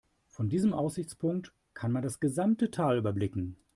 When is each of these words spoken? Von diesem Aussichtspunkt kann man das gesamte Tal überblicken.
Von 0.25 0.49
diesem 0.49 0.73
Aussichtspunkt 0.73 1.53
kann 1.75 1.91
man 1.91 2.01
das 2.01 2.19
gesamte 2.19 2.71
Tal 2.71 2.97
überblicken. 2.97 3.57